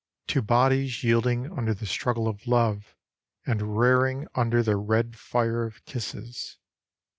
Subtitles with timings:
[0.29, 2.95] To bodies yielding under the struggle of love
[3.45, 6.57] And rearing under the red fire of kisses.